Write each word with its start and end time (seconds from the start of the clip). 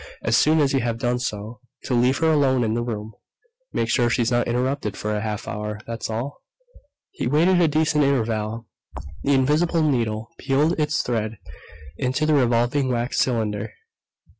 As 0.23 0.35
soon 0.35 0.61
as 0.61 0.73
you 0.73 0.79
have 0.79 0.97
done 0.97 1.19
so, 1.19 1.59
leave 1.87 2.17
her 2.17 2.31
alone 2.33 2.63
in 2.63 2.73
the 2.73 2.81
room. 2.81 3.13
Make 3.71 3.87
sure 3.87 4.09
she's 4.09 4.31
not 4.31 4.47
interrupted 4.47 4.97
for 4.97 5.13
a 5.15 5.21
half 5.21 5.47
hour. 5.47 5.79
That's 5.85 6.09
all." 6.09 6.41
He 7.11 7.27
waited 7.27 7.61
a 7.61 7.67
decent 7.67 8.03
interval. 8.03 8.65
The 9.23 9.35
invisible 9.35 9.83
needle 9.83 10.29
peeled 10.39 10.79
its 10.79 11.03
thread 11.03 11.37
into 11.97 12.25
the 12.25 12.33
revolving 12.33 12.89
wax 12.91 13.19
cylinder. 13.19 13.73